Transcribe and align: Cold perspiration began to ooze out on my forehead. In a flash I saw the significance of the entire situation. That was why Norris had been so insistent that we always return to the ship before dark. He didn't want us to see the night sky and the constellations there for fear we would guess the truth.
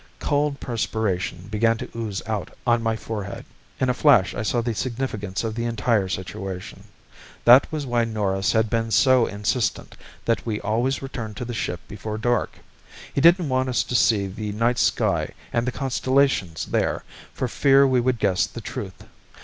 Cold 0.17 0.59
perspiration 0.59 1.47
began 1.51 1.77
to 1.77 1.87
ooze 1.95 2.23
out 2.25 2.49
on 2.65 2.81
my 2.81 2.95
forehead. 2.95 3.45
In 3.79 3.87
a 3.87 3.93
flash 3.93 4.33
I 4.33 4.41
saw 4.41 4.59
the 4.59 4.73
significance 4.73 5.43
of 5.43 5.53
the 5.53 5.65
entire 5.65 6.09
situation. 6.09 6.85
That 7.45 7.71
was 7.71 7.85
why 7.85 8.05
Norris 8.05 8.53
had 8.53 8.67
been 8.67 8.89
so 8.89 9.27
insistent 9.27 9.95
that 10.25 10.43
we 10.43 10.59
always 10.59 11.03
return 11.03 11.35
to 11.35 11.45
the 11.45 11.53
ship 11.53 11.81
before 11.87 12.17
dark. 12.17 12.53
He 13.13 13.21
didn't 13.21 13.49
want 13.49 13.69
us 13.69 13.83
to 13.83 13.93
see 13.93 14.25
the 14.25 14.51
night 14.53 14.79
sky 14.79 15.33
and 15.53 15.67
the 15.67 15.71
constellations 15.71 16.65
there 16.65 17.03
for 17.31 17.47
fear 17.47 17.85
we 17.85 18.01
would 18.01 18.17
guess 18.17 18.47
the 18.47 18.59
truth. 18.59 19.03